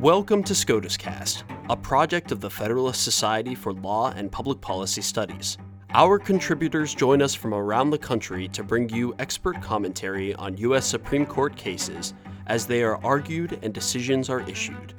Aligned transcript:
Welcome 0.00 0.42
to 0.42 0.52
SCOTUScast, 0.52 1.44
a 1.70 1.76
project 1.76 2.30
of 2.30 2.42
the 2.42 2.50
Federalist 2.50 3.02
Society 3.02 3.54
for 3.54 3.72
Law 3.72 4.10
and 4.10 4.30
Public 4.30 4.60
Policy 4.60 5.00
Studies. 5.00 5.56
Our 5.94 6.18
contributors 6.18 6.94
join 6.94 7.22
us 7.22 7.34
from 7.34 7.54
around 7.54 7.88
the 7.88 7.98
country 7.98 8.46
to 8.48 8.62
bring 8.62 8.90
you 8.90 9.14
expert 9.18 9.62
commentary 9.62 10.34
on 10.34 10.58
U.S. 10.58 10.86
Supreme 10.86 11.24
Court 11.24 11.56
cases 11.56 12.12
as 12.46 12.66
they 12.66 12.82
are 12.82 13.02
argued 13.02 13.58
and 13.62 13.72
decisions 13.72 14.28
are 14.28 14.46
issued. 14.46 14.92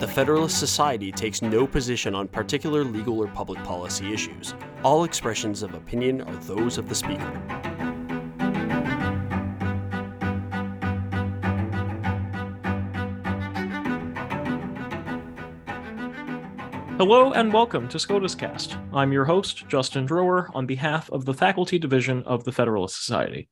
The 0.00 0.08
Federalist 0.08 0.58
Society 0.58 1.12
takes 1.12 1.42
no 1.42 1.66
position 1.66 2.14
on 2.14 2.26
particular 2.26 2.84
legal 2.84 3.20
or 3.20 3.28
public 3.28 3.62
policy 3.64 4.14
issues. 4.14 4.54
All 4.82 5.04
expressions 5.04 5.62
of 5.62 5.74
opinion 5.74 6.22
are 6.22 6.36
those 6.36 6.78
of 6.78 6.88
the 6.88 6.94
speaker. 6.94 7.67
Hello 16.98 17.32
and 17.32 17.52
welcome 17.52 17.86
to 17.90 17.98
SCOTUS 18.00 18.34
Cast. 18.34 18.76
I'm 18.92 19.12
your 19.12 19.24
host, 19.24 19.68
Justin 19.68 20.04
Drower, 20.04 20.50
on 20.52 20.66
behalf 20.66 21.08
of 21.12 21.24
the 21.24 21.32
Faculty 21.32 21.78
Division 21.78 22.24
of 22.24 22.42
the 22.42 22.50
Federalist 22.50 22.96
Society. 22.96 23.48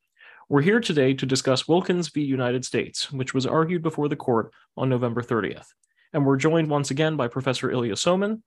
We're 0.48 0.62
here 0.62 0.80
today 0.80 1.14
to 1.14 1.24
discuss 1.24 1.68
Wilkins 1.68 2.08
v. 2.08 2.22
United 2.22 2.64
States, 2.64 3.12
which 3.12 3.34
was 3.34 3.46
argued 3.46 3.84
before 3.84 4.08
the 4.08 4.16
court 4.16 4.52
on 4.76 4.88
November 4.88 5.22
30th. 5.22 5.68
And 6.12 6.26
we're 6.26 6.38
joined 6.38 6.68
once 6.68 6.90
again 6.90 7.16
by 7.16 7.28
Professor 7.28 7.70
Ilya 7.70 7.94
Somin, 7.94 8.42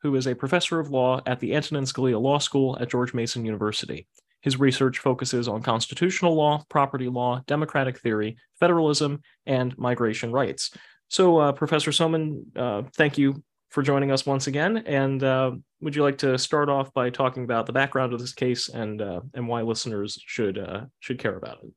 who 0.00 0.14
is 0.14 0.26
a 0.26 0.34
professor 0.34 0.80
of 0.80 0.88
law 0.88 1.20
at 1.26 1.40
the 1.40 1.54
Antonin 1.54 1.84
Scalia 1.84 2.18
Law 2.18 2.38
School 2.38 2.78
at 2.80 2.88
George 2.88 3.12
Mason 3.12 3.44
University. 3.44 4.06
His 4.40 4.58
research 4.58 4.98
focuses 4.98 5.46
on 5.46 5.60
constitutional 5.60 6.34
law, 6.34 6.64
property 6.70 7.08
law, 7.08 7.42
democratic 7.46 8.00
theory, 8.00 8.38
federalism, 8.58 9.20
and 9.44 9.76
migration 9.76 10.32
rights. 10.32 10.70
So, 11.08 11.36
uh, 11.36 11.52
Professor 11.52 11.90
Somin, 11.90 12.44
uh, 12.56 12.84
thank 12.96 13.18
you 13.18 13.42
for 13.68 13.82
joining 13.82 14.10
us 14.10 14.26
once 14.26 14.46
again. 14.46 14.78
And 14.78 15.22
uh, 15.22 15.52
would 15.80 15.94
you 15.94 16.02
like 16.02 16.18
to 16.18 16.38
start 16.38 16.68
off 16.68 16.92
by 16.92 17.10
talking 17.10 17.44
about 17.44 17.66
the 17.66 17.72
background 17.72 18.12
of 18.12 18.20
this 18.20 18.32
case 18.32 18.68
and 18.68 19.00
uh, 19.02 19.20
and 19.34 19.46
why 19.46 19.62
listeners 19.62 20.18
should 20.26 20.58
uh, 20.58 20.82
should 21.00 21.18
care 21.18 21.36
about 21.36 21.58
it? 21.62 21.70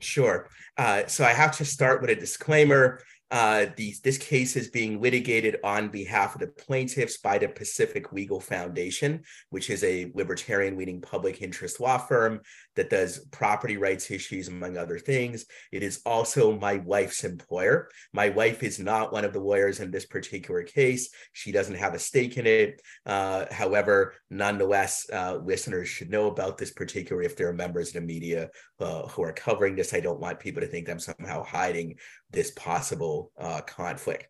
Sure. 0.00 0.48
Uh, 0.76 1.06
so 1.06 1.24
I 1.24 1.32
have 1.32 1.56
to 1.58 1.64
start 1.64 2.00
with 2.00 2.10
a 2.10 2.16
disclaimer. 2.16 3.00
Uh, 3.30 3.66
the, 3.76 3.94
this 4.04 4.18
case 4.18 4.54
is 4.54 4.68
being 4.68 5.00
litigated 5.00 5.56
on 5.64 5.88
behalf 5.88 6.34
of 6.34 6.40
the 6.40 6.46
plaintiffs 6.46 7.16
by 7.16 7.38
the 7.38 7.48
Pacific 7.48 8.12
Legal 8.12 8.38
Foundation, 8.38 9.22
which 9.50 9.70
is 9.70 9.82
a 9.82 10.12
libertarian 10.14 10.76
leading 10.76 11.00
public 11.00 11.42
interest 11.42 11.80
law 11.80 11.98
firm 11.98 12.40
that 12.76 12.90
does 12.90 13.26
property 13.30 13.76
rights 13.76 14.10
issues, 14.10 14.48
among 14.48 14.76
other 14.76 14.98
things. 14.98 15.46
It 15.72 15.82
is 15.82 16.00
also 16.04 16.58
my 16.58 16.76
wife's 16.76 17.24
employer. 17.24 17.88
My 18.12 18.28
wife 18.28 18.62
is 18.62 18.78
not 18.78 19.12
one 19.12 19.24
of 19.24 19.32
the 19.32 19.40
lawyers 19.40 19.80
in 19.80 19.90
this 19.90 20.06
particular 20.06 20.62
case. 20.62 21.10
She 21.32 21.52
doesn't 21.52 21.76
have 21.76 21.94
a 21.94 21.98
stake 21.98 22.36
in 22.36 22.46
it. 22.46 22.82
Uh, 23.06 23.46
however, 23.50 24.14
nonetheless, 24.30 25.06
uh, 25.12 25.36
listeners 25.36 25.88
should 25.88 26.10
know 26.10 26.28
about 26.28 26.58
this 26.58 26.72
particular 26.72 27.22
if 27.22 27.36
there 27.36 27.48
are 27.48 27.54
members 27.54 27.88
of 27.88 27.94
the 27.94 28.00
media 28.00 28.50
uh, 28.80 29.02
who 29.08 29.22
are 29.22 29.32
covering 29.32 29.76
this. 29.76 29.94
I 29.94 30.00
don't 30.00 30.20
want 30.20 30.40
people 30.40 30.60
to 30.62 30.68
think 30.68 30.88
I'm 30.88 30.98
somehow 30.98 31.44
hiding 31.44 31.96
this 32.30 32.50
possible 32.52 33.30
uh, 33.38 33.60
conflict. 33.62 34.28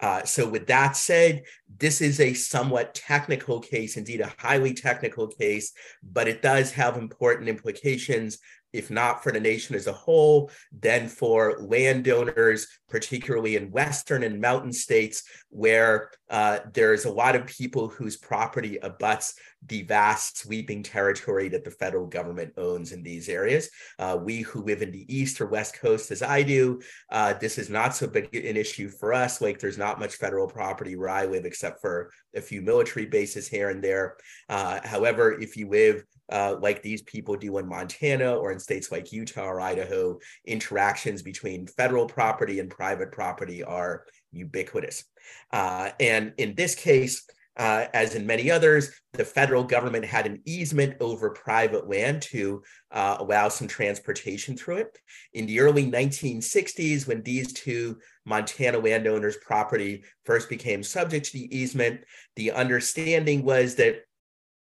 Uh, 0.00 0.24
so, 0.24 0.48
with 0.48 0.66
that 0.66 0.96
said, 0.96 1.42
this 1.78 2.00
is 2.00 2.20
a 2.20 2.34
somewhat 2.34 2.94
technical 2.94 3.60
case, 3.60 3.96
indeed, 3.96 4.20
a 4.20 4.32
highly 4.38 4.74
technical 4.74 5.28
case, 5.28 5.72
but 6.02 6.28
it 6.28 6.42
does 6.42 6.72
have 6.72 6.96
important 6.96 7.48
implications 7.48 8.38
if 8.74 8.90
not 8.90 9.22
for 9.22 9.30
the 9.30 9.40
nation 9.40 9.76
as 9.76 9.86
a 9.86 9.92
whole, 9.92 10.50
then 10.72 11.06
for 11.06 11.56
landowners, 11.60 12.66
particularly 12.88 13.54
in 13.54 13.70
Western 13.70 14.24
and 14.24 14.40
mountain 14.40 14.72
states, 14.72 15.22
where 15.48 16.10
uh, 16.28 16.58
there's 16.72 17.04
a 17.04 17.12
lot 17.12 17.36
of 17.36 17.46
people 17.46 17.88
whose 17.88 18.16
property 18.16 18.76
abuts 18.78 19.34
the 19.66 19.82
vast 19.82 20.38
sweeping 20.38 20.82
territory 20.82 21.48
that 21.48 21.64
the 21.64 21.70
federal 21.70 22.06
government 22.06 22.52
owns 22.56 22.90
in 22.90 23.02
these 23.02 23.28
areas. 23.28 23.70
Uh, 23.98 24.18
we 24.20 24.42
who 24.42 24.62
live 24.64 24.82
in 24.82 24.90
the 24.90 25.06
East 25.14 25.40
or 25.40 25.46
West 25.46 25.78
Coast, 25.78 26.10
as 26.10 26.20
I 26.20 26.42
do, 26.42 26.80
uh, 27.10 27.34
this 27.34 27.56
is 27.56 27.70
not 27.70 27.94
so 27.94 28.08
big 28.08 28.34
an 28.34 28.56
issue 28.56 28.88
for 28.88 29.14
us. 29.14 29.40
Like 29.40 29.60
there's 29.60 29.78
not 29.78 30.00
much 30.00 30.16
federal 30.16 30.48
property 30.48 30.96
where 30.96 31.08
I 31.08 31.26
live, 31.26 31.44
except 31.44 31.80
for 31.80 32.10
a 32.34 32.40
few 32.40 32.60
military 32.60 33.06
bases 33.06 33.46
here 33.46 33.70
and 33.70 33.82
there. 33.82 34.16
Uh, 34.48 34.80
however, 34.84 35.40
if 35.40 35.56
you 35.56 35.68
live 35.68 36.04
uh, 36.30 36.56
like 36.60 36.82
these 36.82 37.02
people 37.02 37.36
do 37.36 37.58
in 37.58 37.68
Montana 37.68 38.34
or 38.34 38.52
in 38.52 38.58
states 38.58 38.90
like 38.90 39.12
Utah 39.12 39.46
or 39.46 39.60
Idaho, 39.60 40.18
interactions 40.46 41.22
between 41.22 41.66
federal 41.66 42.06
property 42.06 42.60
and 42.60 42.70
private 42.70 43.12
property 43.12 43.62
are 43.62 44.04
ubiquitous. 44.32 45.04
Uh, 45.52 45.90
and 46.00 46.32
in 46.38 46.54
this 46.54 46.74
case, 46.74 47.26
uh, 47.56 47.86
as 47.94 48.16
in 48.16 48.26
many 48.26 48.50
others, 48.50 48.90
the 49.12 49.24
federal 49.24 49.62
government 49.62 50.04
had 50.04 50.26
an 50.26 50.40
easement 50.44 50.96
over 51.00 51.30
private 51.30 51.88
land 51.88 52.20
to 52.20 52.62
uh, 52.90 53.16
allow 53.20 53.48
some 53.48 53.68
transportation 53.68 54.56
through 54.56 54.78
it. 54.78 54.98
In 55.34 55.46
the 55.46 55.60
early 55.60 55.88
1960s, 55.88 57.06
when 57.06 57.22
these 57.22 57.52
two 57.52 57.98
Montana 58.24 58.78
landowners' 58.78 59.36
property 59.36 60.02
first 60.24 60.48
became 60.48 60.82
subject 60.82 61.26
to 61.26 61.32
the 61.34 61.56
easement, 61.56 62.00
the 62.34 62.50
understanding 62.50 63.44
was 63.44 63.76
that 63.76 64.03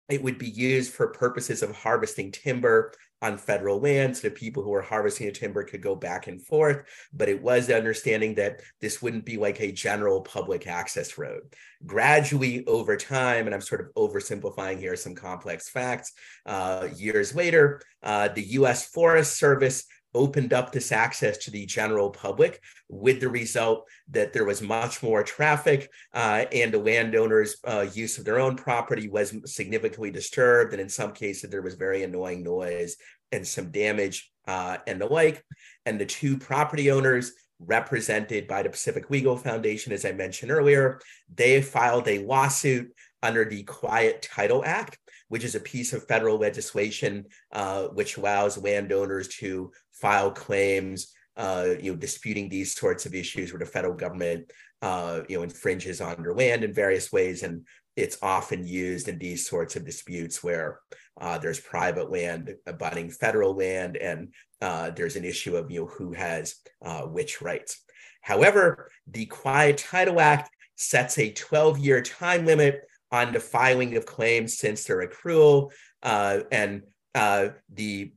it 0.09 0.21
would 0.21 0.37
be 0.37 0.49
used 0.49 0.93
for 0.93 1.07
purposes 1.07 1.63
of 1.63 1.75
harvesting 1.75 2.31
timber 2.31 2.93
on 3.21 3.37
federal 3.37 3.79
land 3.79 4.17
so 4.17 4.27
the 4.27 4.33
people 4.33 4.61
who 4.61 4.69
were 4.69 4.81
harvesting 4.81 5.27
the 5.27 5.31
timber 5.31 5.63
could 5.63 5.81
go 5.81 5.95
back 5.95 6.27
and 6.27 6.45
forth 6.45 6.83
but 7.13 7.29
it 7.29 7.41
was 7.41 7.67
the 7.67 7.75
understanding 7.75 8.35
that 8.35 8.59
this 8.81 9.01
wouldn't 9.01 9.25
be 9.25 9.37
like 9.37 9.61
a 9.61 9.71
general 9.71 10.21
public 10.21 10.67
access 10.67 11.17
road. 11.17 11.41
Gradually 11.85 12.65
over 12.67 12.97
time 12.97 13.45
and 13.45 13.55
i'm 13.55 13.61
sort 13.61 13.81
of 13.81 13.93
oversimplifying 13.95 14.77
here 14.77 14.95
some 14.95 15.15
complex 15.15 15.69
facts 15.69 16.11
uh, 16.45 16.87
years 16.95 17.33
later 17.33 17.81
uh, 18.03 18.27
the 18.27 18.43
u.s 18.43 18.87
forest 18.87 19.37
service 19.37 19.85
opened 20.15 20.53
up 20.53 20.71
this 20.71 20.91
access 20.91 21.37
to 21.37 21.51
the 21.51 21.65
general 21.65 22.09
public 22.09 22.61
with 22.89 23.19
the 23.19 23.29
result 23.29 23.87
that 24.09 24.33
there 24.33 24.45
was 24.45 24.61
much 24.61 25.01
more 25.01 25.23
traffic 25.23 25.89
uh, 26.13 26.45
and 26.51 26.71
the 26.73 26.79
landowners 26.79 27.57
uh, 27.65 27.85
use 27.93 28.17
of 28.17 28.25
their 28.25 28.39
own 28.39 28.55
property 28.55 29.07
was 29.07 29.35
significantly 29.45 30.11
disturbed. 30.11 30.73
And 30.73 30.81
in 30.81 30.89
some 30.89 31.13
cases 31.13 31.49
there 31.49 31.61
was 31.61 31.75
very 31.75 32.03
annoying 32.03 32.43
noise 32.43 32.95
and 33.31 33.47
some 33.47 33.71
damage 33.71 34.31
uh, 34.47 34.77
and 34.87 35.01
the 35.01 35.07
like. 35.07 35.43
And 35.85 35.99
the 35.99 36.05
two 36.05 36.37
property 36.37 36.91
owners 36.91 37.33
represented 37.59 38.47
by 38.47 38.63
the 38.63 38.69
pacific 38.69 39.09
legal 39.09 39.37
foundation 39.37 39.93
as 39.93 40.03
i 40.03 40.11
mentioned 40.11 40.51
earlier 40.51 40.99
they 41.33 41.61
filed 41.61 42.07
a 42.07 42.25
lawsuit 42.25 42.91
under 43.21 43.45
the 43.45 43.63
quiet 43.63 44.21
title 44.21 44.63
act 44.65 44.97
which 45.29 45.43
is 45.43 45.55
a 45.55 45.59
piece 45.59 45.93
of 45.93 46.07
federal 46.07 46.37
legislation 46.37 47.25
uh, 47.51 47.83
which 47.87 48.17
allows 48.17 48.57
landowners 48.57 49.27
to 49.27 49.71
file 49.91 50.31
claims, 50.31 51.13
uh, 51.37 51.69
you 51.81 51.91
know, 51.91 51.97
disputing 51.97 52.49
these 52.49 52.75
sorts 52.75 53.05
of 53.05 53.15
issues 53.15 53.51
where 53.51 53.59
the 53.59 53.65
federal 53.65 53.93
government, 53.93 54.51
uh, 54.81 55.21
you 55.27 55.37
know, 55.37 55.43
infringes 55.43 56.01
on 56.01 56.21
their 56.21 56.33
land 56.33 56.63
in 56.63 56.73
various 56.73 57.11
ways, 57.11 57.43
and 57.43 57.65
it's 57.95 58.17
often 58.21 58.65
used 58.65 59.07
in 59.07 59.19
these 59.19 59.47
sorts 59.47 59.75
of 59.75 59.85
disputes 59.85 60.43
where 60.43 60.79
uh, 61.21 61.37
there's 61.37 61.59
private 61.59 62.11
land 62.11 62.55
abutting 62.65 63.09
federal 63.09 63.55
land, 63.55 63.97
and 63.97 64.33
uh, 64.61 64.89
there's 64.91 65.15
an 65.15 65.25
issue 65.25 65.55
of 65.55 65.69
you 65.69 65.81
know 65.81 65.87
who 65.87 66.13
has 66.13 66.55
uh, 66.83 67.01
which 67.01 67.41
rights. 67.41 67.81
However, 68.21 68.89
the 69.07 69.25
Quiet 69.25 69.77
Title 69.77 70.19
Act 70.19 70.49
sets 70.75 71.17
a 71.17 71.31
12-year 71.31 72.01
time 72.01 72.45
limit 72.45 72.81
on 73.13 73.31
the 73.31 73.39
filing 73.39 73.95
of 73.95 74.07
claims 74.07 74.57
since 74.57 74.83
their 74.83 75.07
accrual, 75.07 75.71
uh, 76.01 76.39
and 76.51 76.81
uh, 77.15 77.49
the 77.71 78.11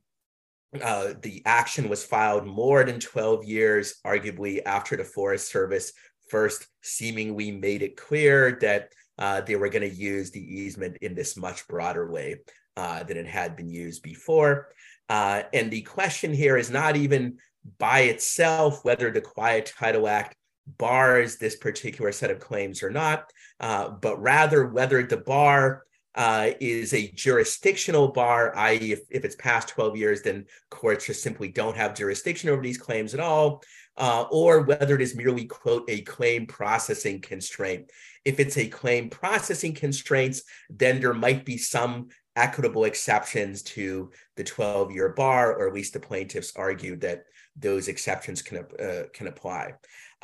uh, 0.82 1.14
the 1.22 1.42
action 1.46 1.88
was 1.88 2.04
filed 2.04 2.46
more 2.46 2.82
than 2.84 2.98
12 2.98 3.44
years, 3.44 3.96
arguably 4.04 4.60
after 4.66 4.96
the 4.96 5.04
Forest 5.04 5.50
Service 5.50 5.92
first 6.28 6.66
seemingly 6.82 7.52
made 7.52 7.82
it 7.82 7.96
clear 7.96 8.58
that 8.60 8.92
uh, 9.18 9.40
they 9.42 9.56
were 9.56 9.68
going 9.68 9.88
to 9.88 9.96
use 9.96 10.30
the 10.30 10.40
easement 10.40 10.96
in 10.98 11.14
this 11.14 11.36
much 11.36 11.66
broader 11.68 12.10
way 12.10 12.40
uh, 12.76 13.02
than 13.04 13.16
it 13.16 13.26
had 13.26 13.56
been 13.56 13.70
used 13.70 14.02
before. 14.02 14.68
Uh, 15.08 15.42
and 15.52 15.70
the 15.70 15.82
question 15.82 16.34
here 16.34 16.56
is 16.56 16.70
not 16.70 16.96
even 16.96 17.38
by 17.78 18.00
itself 18.00 18.84
whether 18.84 19.10
the 19.10 19.20
Quiet 19.20 19.72
Title 19.78 20.08
Act 20.08 20.36
bars 20.78 21.36
this 21.36 21.56
particular 21.56 22.12
set 22.12 22.30
of 22.30 22.40
claims 22.40 22.82
or 22.82 22.90
not, 22.90 23.32
uh, 23.60 23.88
but 23.88 24.20
rather 24.20 24.66
whether 24.66 25.02
the 25.02 25.16
bar 25.16 25.84
uh, 26.16 26.50
is 26.60 26.94
a 26.94 27.10
jurisdictional 27.12 28.08
bar, 28.08 28.56
i.e., 28.56 28.92
if, 28.92 29.00
if 29.10 29.24
it's 29.24 29.36
past 29.36 29.68
12 29.68 29.96
years, 29.96 30.22
then 30.22 30.46
courts 30.70 31.06
just 31.06 31.22
simply 31.22 31.48
don't 31.48 31.76
have 31.76 31.94
jurisdiction 31.94 32.48
over 32.48 32.62
these 32.62 32.78
claims 32.78 33.12
at 33.12 33.20
all, 33.20 33.62
uh, 33.98 34.24
or 34.30 34.62
whether 34.62 34.94
it 34.94 35.02
is 35.02 35.14
merely, 35.14 35.44
quote, 35.44 35.84
a 35.88 36.00
claim 36.02 36.46
processing 36.46 37.20
constraint. 37.20 37.90
If 38.24 38.40
it's 38.40 38.56
a 38.56 38.66
claim 38.66 39.10
processing 39.10 39.74
constraints, 39.74 40.42
then 40.70 41.00
there 41.00 41.14
might 41.14 41.44
be 41.44 41.58
some 41.58 42.08
equitable 42.34 42.84
exceptions 42.84 43.62
to 43.62 44.10
the 44.36 44.44
12 44.44 44.92
year 44.92 45.10
bar, 45.10 45.54
or 45.54 45.68
at 45.68 45.74
least 45.74 45.92
the 45.92 46.00
plaintiffs 46.00 46.52
argued 46.56 47.02
that 47.02 47.24
those 47.56 47.88
exceptions 47.88 48.42
can, 48.42 48.58
uh, 48.78 49.04
can 49.12 49.26
apply. 49.26 49.72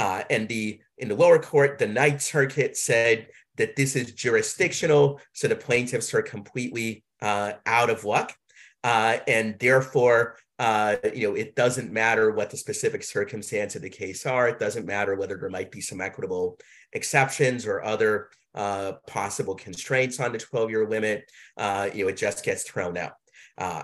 Uh, 0.02 0.24
and 0.30 0.48
the 0.48 0.80
in 0.98 1.08
the 1.08 1.14
lower 1.14 1.38
court, 1.38 1.78
the 1.78 1.86
Ninth 1.86 2.22
Circuit 2.22 2.76
said 2.76 3.28
that 3.56 3.76
this 3.76 3.94
is 3.94 4.12
jurisdictional, 4.14 5.20
so 5.32 5.46
the 5.46 5.54
plaintiffs 5.54 6.12
are 6.12 6.22
completely 6.22 7.04
uh, 7.20 7.52
out 7.66 7.88
of 7.88 8.04
luck, 8.04 8.34
uh, 8.82 9.18
and 9.28 9.56
therefore, 9.60 10.38
uh, 10.58 10.96
you 11.14 11.28
know, 11.28 11.36
it 11.36 11.54
doesn't 11.54 11.92
matter 11.92 12.32
what 12.32 12.50
the 12.50 12.56
specific 12.56 13.04
circumstance 13.04 13.76
of 13.76 13.82
the 13.82 13.90
case 13.90 14.26
are. 14.26 14.48
It 14.48 14.58
doesn't 14.58 14.86
matter 14.86 15.14
whether 15.14 15.36
there 15.36 15.48
might 15.50 15.70
be 15.70 15.80
some 15.80 16.00
equitable 16.00 16.58
exceptions 16.92 17.64
or 17.64 17.84
other 17.84 18.30
uh, 18.56 18.94
possible 19.06 19.54
constraints 19.54 20.18
on 20.18 20.32
the 20.32 20.38
12-year 20.38 20.88
limit. 20.88 21.30
Uh, 21.56 21.90
you 21.94 22.04
know, 22.04 22.08
it 22.08 22.16
just 22.16 22.44
gets 22.44 22.64
thrown 22.64 22.96
out. 22.96 23.12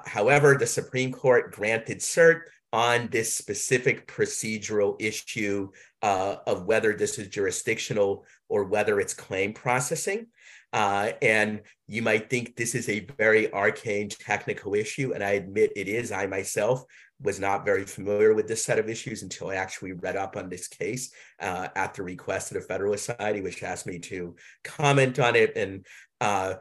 However, 0.04 0.56
the 0.56 0.66
Supreme 0.66 1.12
Court 1.12 1.52
granted 1.52 1.98
cert 1.98 2.40
on 2.72 3.08
this 3.10 3.32
specific 3.32 4.06
procedural 4.06 5.00
issue 5.00 5.70
uh, 6.02 6.36
of 6.46 6.64
whether 6.64 6.94
this 6.94 7.18
is 7.18 7.28
jurisdictional 7.28 8.24
or 8.48 8.64
whether 8.64 9.00
it's 9.00 9.14
claim 9.14 9.52
processing. 9.52 10.26
Uh, 10.72 11.12
and 11.22 11.62
you 11.86 12.02
might 12.02 12.28
think 12.28 12.54
this 12.54 12.74
is 12.74 12.88
a 12.88 13.06
very 13.16 13.52
arcane 13.52 14.08
technical 14.08 14.74
issue, 14.74 15.12
and 15.14 15.24
I 15.24 15.30
admit 15.30 15.72
it 15.76 15.88
is. 15.88 16.12
I 16.12 16.26
myself 16.26 16.84
was 17.20 17.40
not 17.40 17.64
very 17.64 17.84
familiar 17.84 18.34
with 18.34 18.46
this 18.46 18.64
set 18.64 18.78
of 18.78 18.88
issues 18.88 19.22
until 19.22 19.48
I 19.48 19.56
actually 19.56 19.92
read 19.92 20.16
up 20.16 20.36
on 20.36 20.48
this 20.48 20.68
case 20.68 21.10
uh, 21.40 21.68
at 21.74 21.94
the 21.94 22.02
request 22.02 22.52
of 22.52 22.56
the 22.56 22.68
Federalist 22.68 23.06
Society, 23.06 23.40
which 23.40 23.62
asked 23.62 23.86
me 23.86 23.98
to 24.00 24.36
comment 24.62 25.18
on 25.18 25.34
it. 25.34 25.56
And 25.56 25.86
uh, 26.20 26.54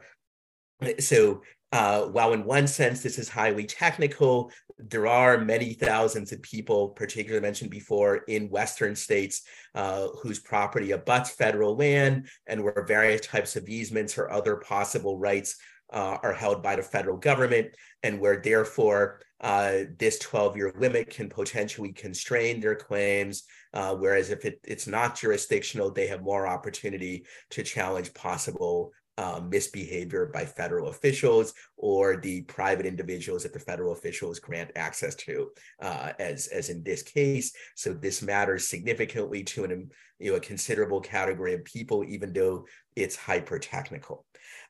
so 0.98 1.42
uh, 1.72 2.02
while 2.02 2.32
in 2.32 2.44
one 2.44 2.66
sense 2.66 3.02
this 3.02 3.18
is 3.18 3.28
highly 3.28 3.64
technical, 3.64 4.50
there 4.78 5.06
are 5.06 5.38
many 5.38 5.74
thousands 5.74 6.32
of 6.32 6.40
people, 6.40 6.90
particularly 6.90 7.42
mentioned 7.42 7.70
before, 7.70 8.18
in 8.28 8.48
Western 8.48 8.94
states 8.94 9.42
uh, 9.74 10.08
whose 10.22 10.38
property 10.38 10.92
abuts 10.92 11.30
federal 11.30 11.76
land 11.76 12.28
and 12.46 12.62
where 12.62 12.84
various 12.86 13.26
types 13.26 13.56
of 13.56 13.68
easements 13.68 14.16
or 14.16 14.30
other 14.30 14.56
possible 14.56 15.18
rights 15.18 15.56
uh, 15.92 16.18
are 16.22 16.32
held 16.32 16.62
by 16.62 16.76
the 16.76 16.82
federal 16.82 17.16
government, 17.16 17.74
and 18.02 18.20
where 18.20 18.40
therefore 18.40 19.20
uh, 19.40 19.78
this 19.98 20.18
12 20.18 20.56
year 20.56 20.72
limit 20.78 21.10
can 21.10 21.28
potentially 21.28 21.92
constrain 21.92 22.60
their 22.60 22.74
claims. 22.74 23.44
Uh, 23.72 23.94
whereas 23.94 24.30
if 24.30 24.44
it, 24.44 24.60
it's 24.64 24.86
not 24.86 25.18
jurisdictional, 25.18 25.90
they 25.90 26.06
have 26.06 26.22
more 26.22 26.46
opportunity 26.46 27.24
to 27.50 27.62
challenge 27.62 28.12
possible 28.14 28.92
um, 29.18 29.50
misbehavior 29.50 30.30
by 30.32 30.44
federal 30.46 30.88
officials 30.88 31.52
or 31.76 32.16
the 32.16 32.42
private 32.42 32.86
individuals 32.86 33.42
that 33.42 33.52
the 33.52 33.58
federal 33.58 33.92
officials 33.92 34.38
grant 34.38 34.70
access 34.76 35.14
to, 35.16 35.50
uh, 35.82 36.12
as 36.20 36.46
as 36.46 36.70
in 36.70 36.82
this 36.84 37.02
case. 37.02 37.52
So 37.74 37.92
this 37.92 38.22
matters 38.22 38.68
significantly 38.68 39.42
to 39.44 39.64
an 39.64 39.90
you 40.20 40.30
know 40.30 40.36
a 40.36 40.40
considerable 40.40 41.00
category 41.00 41.52
of 41.54 41.64
people, 41.64 42.04
even 42.04 42.32
though 42.32 42.64
it's 42.94 43.16
hyper 43.16 43.58
technical. 43.58 44.24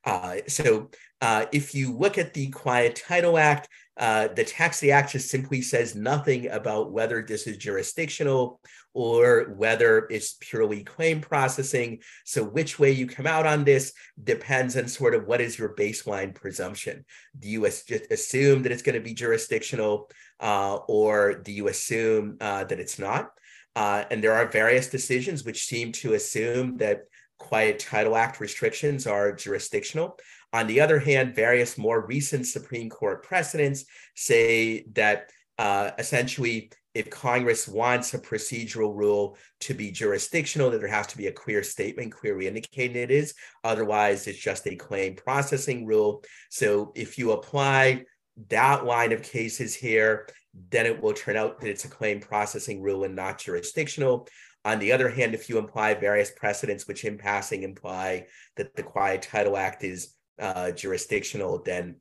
Uh, 0.05 0.37
so 0.47 0.91
uh, 1.21 1.47
if 1.53 1.75
you 1.75 1.97
look 1.97 2.19
at 2.19 2.35
the 2.35 2.49
Quiet 2.51 3.03
Title 3.07 3.39
Act, 3.39 3.69
uh, 3.99 4.29
the 4.29 4.45
the 4.81 4.93
act 4.93 5.13
just 5.13 5.29
simply 5.29 5.61
says 5.61 5.97
nothing 5.97 6.49
about 6.51 6.93
whether 6.93 7.21
this 7.21 7.49
is 7.49 7.57
jurisdictional 7.57 8.61
or 8.95 9.55
whether 9.57 10.07
it's 10.09 10.37
purely 10.41 10.85
claim 10.85 11.21
processing. 11.21 11.99
So 12.25 12.45
which 12.45 12.79
way 12.79 12.93
you 12.93 13.09
come 13.09 13.27
out 13.27 13.45
on 13.45 13.65
this 13.65 13.93
depends 14.23 14.77
on 14.77 14.87
sort 14.87 15.15
of 15.15 15.27
what 15.27 15.41
is 15.41 15.59
your 15.59 15.75
baseline 15.75 16.33
presumption. 16.33 17.05
Do 17.39 17.49
you 17.49 17.63
just 17.63 18.11
assume 18.11 18.63
that 18.63 18.73
it's 18.73 18.83
going 18.83 18.95
to 18.95 19.01
be 19.01 19.15
jurisdictional 19.15 20.11
uh, 20.39 20.77
or 20.89 21.35
do 21.35 21.51
you 21.51 21.67
assume 21.67 22.37
uh, 22.41 22.65
that 22.65 22.79
it's 22.79 23.01
not? 23.01 23.31
Uh, 23.75 24.05
and 24.11 24.23
there 24.23 24.35
are 24.35 24.47
various 24.47 24.89
decisions 24.89 25.45
which 25.45 25.67
seem 25.67 25.93
to 25.93 26.15
assume 26.15 26.77
that 26.79 27.03
Quiet 27.39 27.79
Title 27.79 28.17
Act 28.17 28.41
restrictions 28.41 29.07
are 29.07 29.33
jurisdictional. 29.33 30.19
On 30.53 30.67
the 30.67 30.81
other 30.81 30.99
hand, 30.99 31.35
various 31.35 31.79
more 31.79 32.07
recent 32.07 32.47
Supreme 32.47 32.89
Court 32.89 33.23
precedents 33.23 33.85
say 34.15 34.87
that 34.93 35.31
uh, 35.59 35.91
essentially, 35.99 36.71
if 36.95 37.11
Congress 37.11 37.69
wants 37.69 38.15
a 38.15 38.19
procedural 38.19 38.97
rule 38.97 39.37
to 39.61 39.75
be 39.75 39.91
jurisdictional, 39.91 40.71
that 40.71 40.81
there 40.81 40.89
has 40.89 41.07
to 41.09 41.17
be 41.17 41.27
a 41.27 41.33
clear 41.33 41.63
statement 41.63 42.13
clearly 42.13 42.47
indicating 42.47 42.97
it 42.97 43.11
is. 43.11 43.35
Otherwise, 43.65 44.27
it's 44.27 44.39
just 44.39 44.67
a 44.67 44.77
claim 44.77 45.15
processing 45.15 45.85
rule. 45.85 46.23
So 46.51 46.93
if 46.95 47.19
you 47.19 47.33
apply 47.33 48.05
that 48.49 48.85
line 48.85 49.13
of 49.13 49.23
cases 49.23 49.75
here, 49.75 50.29
then 50.71 50.87
it 50.87 51.01
will 51.01 51.13
turn 51.13 51.37
out 51.37 51.61
that 51.61 51.71
it's 51.71 51.85
a 51.85 51.89
claim 51.89 52.21
processing 52.21 52.81
rule 52.81 53.05
and 53.05 53.15
not 53.15 53.39
jurisdictional. 53.39 54.27
On 54.65 54.79
the 54.79 54.93
other 54.93 55.09
hand, 55.09 55.35
if 55.35 55.49
you 55.49 55.59
imply 55.59 55.95
various 55.95 56.31
precedents, 56.31 56.87
which 56.87 57.05
in 57.05 57.17
passing 57.17 57.63
imply 57.63 58.27
that 58.57 58.75
the 58.75 58.83
Quiet 58.83 59.23
Title 59.23 59.57
Act 59.57 59.85
is 59.85 60.15
uh, 60.39 60.71
jurisdictional, 60.73 61.63
then 61.63 61.97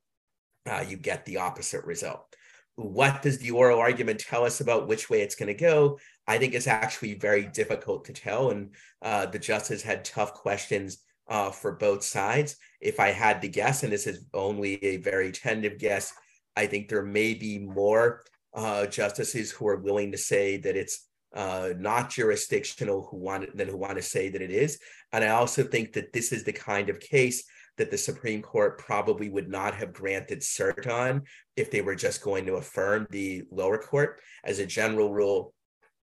uh, 0.69 0.83
you 0.87 0.97
get 0.97 1.25
the 1.25 1.37
opposite 1.37 1.85
result. 1.85 2.35
What 2.75 3.21
does 3.21 3.39
the 3.39 3.51
oral 3.51 3.79
argument 3.79 4.19
tell 4.19 4.43
us 4.45 4.61
about 4.61 4.87
which 4.87 5.09
way 5.09 5.21
it's 5.21 5.35
going 5.35 5.47
to 5.47 5.53
go? 5.53 5.99
I 6.27 6.37
think 6.37 6.53
it's 6.53 6.67
actually 6.67 7.15
very 7.15 7.45
difficult 7.45 8.05
to 8.05 8.13
tell. 8.13 8.51
And 8.51 8.71
uh, 9.01 9.27
the 9.27 9.39
justice 9.39 9.81
had 9.81 10.03
tough 10.03 10.33
questions 10.33 10.99
uh, 11.27 11.51
for 11.51 11.73
both 11.73 12.03
sides. 12.03 12.57
If 12.81 12.99
I 12.99 13.09
had 13.11 13.41
to 13.41 13.47
guess, 13.47 13.83
and 13.83 13.91
this 13.91 14.07
is 14.07 14.25
only 14.33 14.83
a 14.83 14.97
very 14.97 15.31
tentative 15.31 15.79
guess, 15.79 16.13
I 16.55 16.67
think 16.67 16.89
there 16.89 17.03
may 17.03 17.33
be 17.33 17.59
more 17.59 18.23
uh, 18.53 18.87
justices 18.87 19.51
who 19.51 19.67
are 19.67 19.77
willing 19.77 20.11
to 20.11 20.17
say 20.17 20.57
that 20.57 20.75
it's 20.75 21.06
uh, 21.35 21.69
not 21.77 22.09
jurisdictional 22.09 23.07
who 23.09 23.17
want 23.17 23.55
than 23.55 23.67
who 23.67 23.77
want 23.77 23.95
to 23.97 24.01
say 24.01 24.29
that 24.29 24.41
it 24.41 24.51
is. 24.51 24.79
And 25.11 25.23
I 25.23 25.29
also 25.29 25.63
think 25.63 25.93
that 25.93 26.13
this 26.13 26.31
is 26.31 26.43
the 26.43 26.53
kind 26.53 26.89
of 26.89 26.99
case 26.99 27.43
that 27.77 27.91
the 27.91 27.97
Supreme 27.97 28.41
Court 28.41 28.79
probably 28.79 29.29
would 29.29 29.49
not 29.49 29.75
have 29.75 29.93
granted 29.93 30.39
cert 30.39 30.91
on 30.91 31.23
if 31.55 31.69
they 31.69 31.81
were 31.81 31.95
just 31.95 32.23
going 32.23 32.45
to 32.45 32.55
affirm 32.55 33.07
the 33.11 33.43
lower 33.51 33.77
court. 33.77 34.19
As 34.43 34.59
a 34.59 34.65
general 34.65 35.13
rule, 35.13 35.53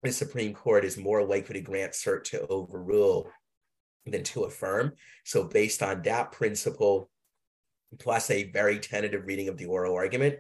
the 0.02 0.12
Supreme 0.12 0.54
Court 0.54 0.84
is 0.84 0.96
more 0.96 1.24
likely 1.24 1.54
to 1.54 1.60
grant 1.60 1.92
cert 1.92 2.24
to 2.24 2.46
overrule 2.48 3.30
than 4.06 4.24
to 4.24 4.44
affirm. 4.44 4.92
So, 5.24 5.44
based 5.44 5.82
on 5.82 6.02
that 6.02 6.32
principle, 6.32 7.08
plus 8.00 8.30
a 8.30 8.50
very 8.50 8.80
tentative 8.80 9.26
reading 9.26 9.48
of 9.48 9.56
the 9.56 9.66
oral 9.66 9.94
argument, 9.94 10.36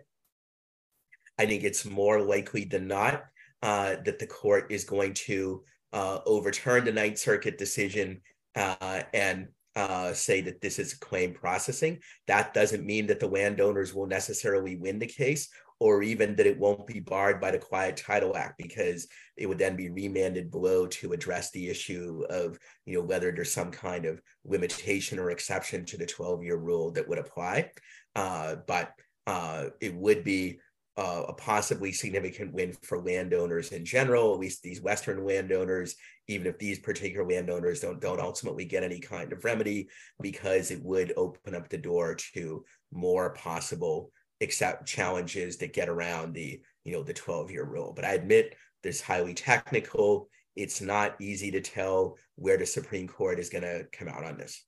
I 1.38 1.46
think 1.46 1.62
it's 1.62 1.84
more 1.84 2.20
likely 2.20 2.64
than 2.64 2.88
not 2.88 3.24
uh, 3.62 3.96
that 4.04 4.18
the 4.18 4.26
court 4.26 4.66
is 4.70 4.84
going 4.84 5.14
to 5.14 5.62
uh, 5.92 6.20
overturn 6.26 6.84
the 6.84 6.92
Ninth 6.92 7.18
Circuit 7.18 7.58
decision 7.58 8.20
uh, 8.56 9.02
and 9.14 9.48
uh, 9.74 10.12
say 10.12 10.40
that 10.42 10.60
this 10.60 10.78
is 10.78 10.94
claim 10.94 11.32
processing. 11.32 11.98
That 12.26 12.52
doesn't 12.52 12.84
mean 12.84 13.06
that 13.06 13.20
the 13.20 13.28
landowners 13.28 13.94
will 13.94 14.06
necessarily 14.06 14.76
win 14.76 14.98
the 14.98 15.06
case 15.06 15.48
or 15.82 16.02
even 16.02 16.36
that 16.36 16.46
it 16.46 16.58
won't 16.58 16.86
be 16.86 17.00
barred 17.00 17.40
by 17.40 17.50
the 17.50 17.58
Quiet 17.58 17.96
Title 17.96 18.36
Act 18.36 18.56
because 18.56 19.08
it 19.36 19.46
would 19.46 19.58
then 19.58 19.74
be 19.74 19.90
remanded 19.90 20.48
below 20.48 20.86
to 20.86 21.12
address 21.12 21.50
the 21.50 21.68
issue 21.68 22.24
of 22.30 22.56
you 22.86 22.94
know 22.94 23.04
whether 23.04 23.32
there's 23.32 23.52
some 23.52 23.72
kind 23.72 24.04
of 24.04 24.22
limitation 24.44 25.18
or 25.18 25.30
exception 25.30 25.84
to 25.86 25.96
the 25.96 26.06
12-year 26.06 26.56
rule 26.56 26.92
that 26.92 27.08
would 27.08 27.18
apply. 27.18 27.70
Uh, 28.14 28.56
but 28.66 28.92
uh, 29.26 29.66
it 29.80 29.92
would 29.94 30.22
be 30.22 30.60
uh, 30.96 31.24
a 31.28 31.32
possibly 31.32 31.92
significant 31.92 32.52
win 32.52 32.74
for 32.82 33.00
landowners 33.00 33.72
in 33.72 33.84
general, 33.84 34.34
at 34.34 34.40
least 34.40 34.62
these 34.62 34.82
Western 34.82 35.24
landowners, 35.24 35.94
even 36.28 36.46
if 36.46 36.58
these 36.58 36.78
particular 36.78 37.26
landowners 37.26 37.80
don't 37.80 38.00
don't 38.00 38.20
ultimately 38.20 38.64
get 38.64 38.82
any 38.82 39.00
kind 39.00 39.32
of 39.32 39.44
remedy, 39.44 39.88
because 40.20 40.70
it 40.70 40.82
would 40.82 41.12
open 41.16 41.54
up 41.54 41.68
the 41.68 41.78
door 41.78 42.14
to 42.34 42.64
more 42.92 43.30
possible 43.30 44.12
except 44.40 44.86
challenges 44.86 45.56
that 45.56 45.72
get 45.72 45.88
around 45.88 46.34
the 46.34 46.60
you 46.84 46.92
know 46.92 47.02
the 47.02 47.14
12 47.14 47.50
year 47.50 47.64
rule. 47.64 47.92
But 47.94 48.04
I 48.04 48.12
admit 48.14 48.54
this 48.82 49.00
highly 49.00 49.34
technical. 49.34 50.28
It's 50.56 50.82
not 50.82 51.16
easy 51.20 51.50
to 51.52 51.62
tell 51.62 52.18
where 52.34 52.58
the 52.58 52.66
Supreme 52.66 53.08
Court 53.08 53.38
is 53.38 53.48
going 53.48 53.64
to 53.64 53.86
come 53.92 54.08
out 54.08 54.24
on 54.24 54.36
this. 54.36 54.62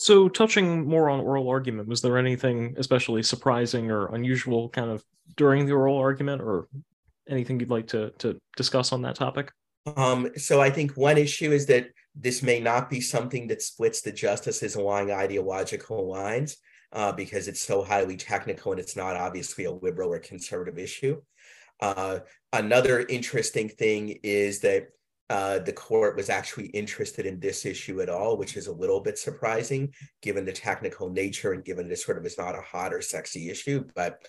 So, 0.00 0.30
touching 0.30 0.88
more 0.88 1.10
on 1.10 1.20
oral 1.20 1.46
argument, 1.50 1.86
was 1.86 2.00
there 2.00 2.16
anything 2.16 2.74
especially 2.78 3.22
surprising 3.22 3.90
or 3.90 4.06
unusual 4.14 4.70
kind 4.70 4.90
of 4.90 5.04
during 5.36 5.66
the 5.66 5.72
oral 5.72 5.98
argument, 5.98 6.40
or 6.40 6.68
anything 7.28 7.60
you'd 7.60 7.68
like 7.68 7.86
to 7.88 8.08
to 8.20 8.40
discuss 8.56 8.92
on 8.92 9.02
that 9.02 9.14
topic? 9.14 9.52
Um, 9.98 10.30
so, 10.38 10.58
I 10.58 10.70
think 10.70 10.96
one 10.96 11.18
issue 11.18 11.52
is 11.52 11.66
that 11.66 11.88
this 12.14 12.42
may 12.42 12.60
not 12.60 12.88
be 12.88 13.02
something 13.02 13.46
that 13.48 13.60
splits 13.60 14.00
the 14.00 14.10
justices 14.10 14.74
along 14.74 15.10
ideological 15.10 16.08
lines 16.08 16.56
uh, 16.92 17.12
because 17.12 17.46
it's 17.46 17.60
so 17.60 17.82
highly 17.82 18.16
technical 18.16 18.72
and 18.72 18.80
it's 18.80 18.96
not 18.96 19.16
obviously 19.16 19.66
a 19.66 19.70
liberal 19.70 20.14
or 20.14 20.18
conservative 20.18 20.78
issue. 20.78 21.20
Uh, 21.78 22.20
another 22.54 23.00
interesting 23.00 23.68
thing 23.68 24.18
is 24.22 24.60
that 24.60 24.88
uh, 25.30 25.60
the 25.60 25.72
court 25.72 26.16
was 26.16 26.28
actually 26.28 26.66
interested 26.66 27.24
in 27.24 27.40
this 27.40 27.64
issue 27.64 28.02
at 28.02 28.10
all, 28.10 28.36
which 28.36 28.56
is 28.56 28.66
a 28.66 28.72
little 28.72 29.00
bit 29.00 29.16
surprising 29.16 29.94
given 30.20 30.44
the 30.44 30.52
technical 30.52 31.08
nature 31.08 31.52
and 31.52 31.64
given 31.64 31.88
this 31.88 32.04
sort 32.04 32.18
of 32.18 32.26
is 32.26 32.36
not 32.36 32.58
a 32.58 32.60
hot 32.60 32.92
or 32.92 33.00
sexy 33.00 33.48
issue. 33.48 33.84
But 33.94 34.22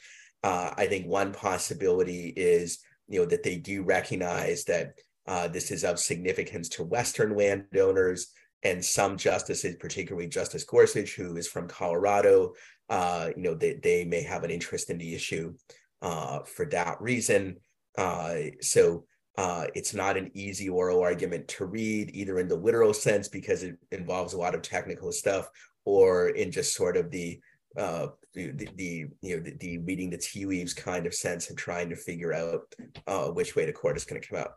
uh, 0.43 0.71
I 0.77 0.85
think 0.85 1.07
one 1.07 1.33
possibility 1.33 2.31
is 2.37 2.79
you 3.07 3.19
know 3.19 3.25
that 3.25 3.43
they 3.43 3.57
do 3.57 3.83
recognize 3.83 4.63
that 4.65 4.93
uh, 5.27 5.47
this 5.47 5.71
is 5.71 5.83
of 5.83 5.99
significance 5.99 6.69
to 6.69 6.83
Western 6.83 7.35
landowners 7.35 8.31
and 8.63 8.83
some 8.83 9.17
justices, 9.17 9.75
particularly 9.79 10.27
Justice 10.27 10.63
Gorsuch, 10.63 11.15
who 11.15 11.35
is 11.35 11.47
from 11.47 11.67
Colorado, 11.67 12.53
uh, 12.89 13.29
you 13.35 13.41
know, 13.41 13.55
they, 13.55 13.73
they 13.81 14.05
may 14.05 14.21
have 14.21 14.43
an 14.43 14.51
interest 14.51 14.89
in 14.89 14.97
the 14.97 15.15
issue 15.15 15.53
uh, 16.01 16.39
for 16.43 16.65
that 16.67 17.01
reason. 17.01 17.57
Uh, 17.97 18.35
so 18.61 19.05
uh, 19.37 19.65
it's 19.75 19.93
not 19.93 20.17
an 20.17 20.29
easy 20.33 20.69
oral 20.69 21.01
argument 21.01 21.47
to 21.47 21.65
read, 21.65 22.11
either 22.13 22.39
in 22.39 22.47
the 22.47 22.55
literal 22.55 22.93
sense 22.93 23.27
because 23.27 23.63
it 23.63 23.77
involves 23.91 24.33
a 24.33 24.37
lot 24.37 24.55
of 24.55 24.61
technical 24.61 25.11
stuff, 25.11 25.49
or 25.85 26.29
in 26.29 26.51
just 26.51 26.75
sort 26.75 26.97
of 26.97 27.09
the 27.11 27.39
uh, 27.77 28.07
the, 28.33 28.51
the, 28.51 29.07
you 29.21 29.37
know 29.37 29.43
the, 29.43 29.55
the, 29.59 29.77
reading 29.79 30.09
the 30.09 30.17
tea 30.17 30.45
leaves 30.45 30.73
kind 30.73 31.05
of 31.05 31.13
sense 31.13 31.49
and 31.49 31.57
trying 31.57 31.89
to 31.89 31.95
figure 31.95 32.33
out 32.33 32.61
uh, 33.07 33.27
which 33.27 33.55
way 33.55 33.65
the 33.65 33.73
court 33.73 33.97
is 33.97 34.05
going 34.05 34.21
to 34.21 34.27
come 34.27 34.39
out. 34.39 34.53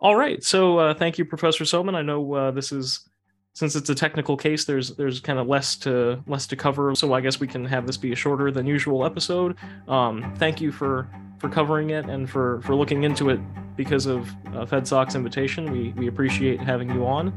All 0.00 0.16
right. 0.16 0.42
So 0.42 0.78
uh, 0.78 0.94
thank 0.94 1.18
you, 1.18 1.24
Professor 1.24 1.64
Somin. 1.64 1.94
I 1.94 2.02
know 2.02 2.32
uh, 2.34 2.50
this 2.52 2.72
is 2.72 3.08
since 3.52 3.74
it's 3.76 3.90
a 3.90 3.94
technical 3.94 4.36
case. 4.36 4.64
There's 4.64 4.96
there's 4.96 5.20
kind 5.20 5.38
of 5.38 5.46
less 5.46 5.76
to 5.76 6.22
less 6.26 6.46
to 6.48 6.56
cover. 6.56 6.94
So 6.94 7.12
I 7.12 7.20
guess 7.20 7.40
we 7.40 7.46
can 7.46 7.64
have 7.64 7.86
this 7.86 7.96
be 7.96 8.12
a 8.12 8.16
shorter 8.16 8.50
than 8.50 8.66
usual 8.66 9.04
episode. 9.04 9.56
Um, 9.88 10.34
thank 10.36 10.60
you 10.60 10.72
for 10.72 11.08
for 11.38 11.48
covering 11.48 11.90
it 11.90 12.06
and 12.06 12.28
for 12.28 12.60
for 12.62 12.74
looking 12.74 13.04
into 13.04 13.30
it 13.30 13.40
because 13.76 14.06
of 14.06 14.28
uh, 14.48 14.66
FedSoc's 14.66 15.14
invitation. 15.14 15.70
We 15.70 15.92
we 15.96 16.06
appreciate 16.08 16.60
having 16.60 16.90
you 16.90 17.06
on, 17.06 17.32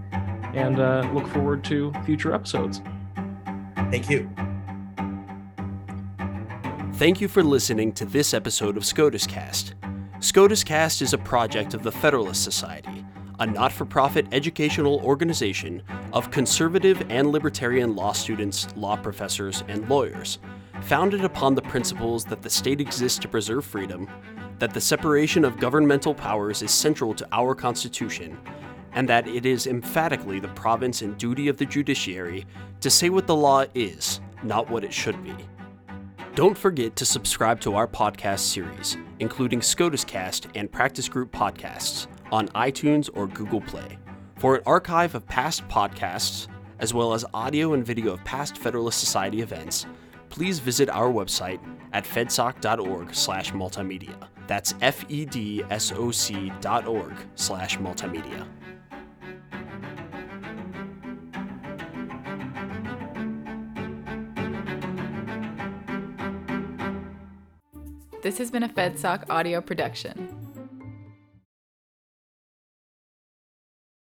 and 0.54 0.80
uh, 0.80 1.10
look 1.14 1.28
forward 1.28 1.64
to 1.66 1.92
future 2.06 2.34
episodes. 2.34 2.82
Thank 3.76 4.10
you. 4.10 4.30
Thank 6.96 7.20
you 7.20 7.28
for 7.28 7.44
listening 7.44 7.92
to 7.94 8.06
this 8.06 8.34
episode 8.34 8.78
of 8.78 8.86
SCOTUS 8.86 9.26
Cast. 9.26 9.74
SCOTUS 10.20 10.64
Cast 10.64 11.02
is 11.02 11.14
a 11.14 11.18
project 11.18 11.74
of 11.74 11.84
the 11.84 11.92
Federalist 11.92 12.44
Society, 12.44 13.04
a 13.40 13.46
not 13.46 13.72
for 13.72 13.86
profit 13.86 14.28
educational 14.32 15.00
organization 15.04 15.82
of 16.12 16.32
conservative 16.32 17.06
and 17.10 17.32
libertarian 17.32 17.96
law 17.96 18.12
students, 18.12 18.68
law 18.76 18.96
professors, 18.96 19.64
and 19.68 19.88
lawyers, 19.90 20.40
founded 20.82 21.24
upon 21.24 21.56
the 21.56 21.62
principles 21.62 22.26
that 22.26 22.42
the 22.42 22.50
state 22.50 22.82
exists 22.82 23.20
to 23.20 23.28
preserve 23.28 23.66
freedom, 23.66 24.08
that 24.60 24.74
the 24.74 24.82
separation 24.82 25.44
of 25.46 25.60
governmental 25.60 26.14
powers 26.14 26.62
is 26.62 26.72
central 26.72 27.14
to 27.14 27.28
our 27.32 27.56
Constitution, 27.56 28.38
and 28.94 29.10
that 29.10 29.28
it 29.28 29.46
is 29.46 29.68
emphatically 29.68 30.40
the 30.40 30.48
province 30.50 31.02
and 31.02 31.18
duty 31.18 31.48
of 31.48 31.58
the 31.58 31.66
judiciary 31.66 32.46
to 32.82 32.90
say 32.90 33.10
what 33.10 33.28
the 33.28 33.36
law 33.36 33.66
is, 33.74 34.22
not 34.44 34.70
what 34.70 34.84
it 34.84 34.94
should 34.94 35.22
be. 35.24 35.36
Don't 36.36 36.58
forget 36.58 36.96
to 36.96 37.06
subscribe 37.06 37.60
to 37.62 37.76
our 37.76 37.88
podcast 37.88 38.40
series, 38.40 38.98
including 39.20 39.62
SCOTUS 39.62 40.04
Cast 40.04 40.48
and 40.56 40.72
Practice 40.72 41.08
Group 41.08 41.32
podcasts, 41.32 42.08
on 42.34 42.48
iTunes 42.50 43.12
or 43.14 43.28
Google 43.28 43.62
Play. 43.62 44.00
For 44.38 44.56
an 44.56 44.64
archive 44.66 45.14
of 45.14 45.26
past 45.28 45.66
podcasts, 45.68 46.48
as 46.80 46.92
well 46.92 47.14
as 47.14 47.24
audio 47.32 47.74
and 47.74 47.86
video 47.86 48.14
of 48.14 48.24
past 48.26 48.58
Federalist 48.58 49.00
Society 49.00 49.42
events, 49.42 49.86
please 50.30 50.58
visit 50.58 50.90
our 50.90 51.12
website 51.12 51.60
at 51.94 52.06
fedsoc.org 52.06 53.14
slash 53.14 53.52
multimedia. 53.52 54.16
That's 54.48 54.74
F-E-D-S-O-C 54.82 56.52
dot 56.60 56.88
org 56.88 57.14
slash 57.36 57.78
multimedia. 57.78 58.48
This 68.24 68.40
has 68.40 68.50
been 68.50 68.64
a 68.64 68.70
FedSoc 68.70 69.30
audio 69.30 69.62
production. 69.62 70.43